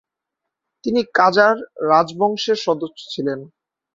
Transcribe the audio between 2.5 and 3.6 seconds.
সদস্য ছিলেন।